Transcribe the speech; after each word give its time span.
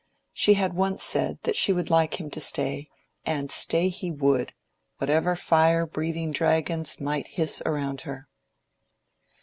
She 0.33 0.55
had 0.55 0.73
once 0.73 1.03
said 1.03 1.37
that 1.43 1.55
she 1.55 1.71
would 1.71 1.91
like 1.91 2.19
him 2.19 2.31
to 2.31 2.41
stay; 2.41 2.89
and 3.23 3.51
stay 3.51 3.87
he 3.89 4.09
would, 4.09 4.53
whatever 4.97 5.35
fire 5.35 5.85
breathing 5.85 6.31
dragons 6.31 6.99
might 6.99 7.27
hiss 7.27 7.61
around 7.67 8.01
her. 8.01 8.27